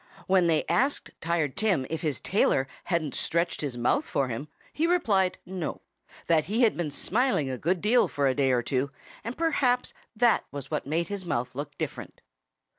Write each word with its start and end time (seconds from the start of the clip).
When 0.25 0.47
they 0.47 0.65
asked 0.67 1.11
Tired 1.21 1.55
Tim 1.55 1.85
if 1.87 2.01
his 2.01 2.19
tailor 2.19 2.67
hadn't 2.85 3.13
stretched 3.13 3.61
his 3.61 3.77
mouth 3.77 4.07
for 4.07 4.29
him 4.29 4.47
he 4.73 4.87
replied 4.87 5.37
no, 5.45 5.81
that 6.25 6.45
he 6.45 6.63
had 6.63 6.75
been 6.75 6.89
smiling 6.89 7.51
a 7.51 7.57
good 7.59 7.81
deal 7.81 8.07
for 8.07 8.25
a 8.25 8.33
day 8.33 8.51
or 8.51 8.63
two, 8.63 8.89
and 9.23 9.37
perhaps 9.37 9.93
that 10.15 10.43
was 10.51 10.71
what 10.71 10.87
made 10.87 11.09
his 11.09 11.23
mouth 11.23 11.53
look 11.53 11.77
different. 11.77 12.21